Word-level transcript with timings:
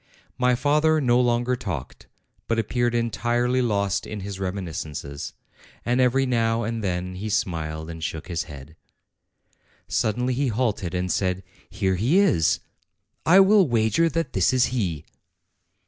My 0.39 0.55
father 0.55 0.99
no 0.99 1.21
longer 1.21 1.55
talked, 1.55 2.07
but 2.47 2.57
appeared 2.57 2.95
entirely 2.95 3.61
lost 3.61 4.07
in 4.07 4.21
his 4.21 4.39
reminiscences; 4.39 5.33
and 5.85 6.01
every 6.01 6.25
now 6.25 6.63
and 6.63 6.83
then 6.83 7.13
he 7.13 7.29
smiled, 7.29 7.87
and 7.87 8.03
shook 8.03 8.27
his 8.27 8.45
head. 8.45 8.75
Suddenly 9.87 10.33
he 10.33 10.47
halted 10.47 10.95
and 10.95 11.11
said: 11.11 11.43
"Here 11.69 11.97
he 11.97 12.17
is. 12.17 12.61
I 13.27 13.41
will 13.41 13.67
wager 13.67 14.09
that 14.09 14.33
this 14.33 14.53
is 14.53 14.65
he." 14.73 15.05